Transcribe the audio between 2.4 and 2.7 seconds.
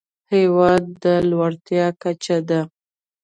ده.